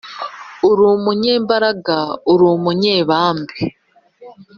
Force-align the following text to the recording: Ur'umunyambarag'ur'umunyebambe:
Ur'umunyambarag'ur'umunyebambe: 0.69 3.55